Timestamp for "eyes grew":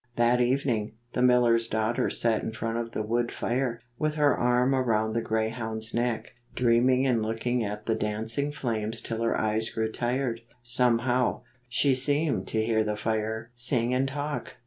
9.39-9.91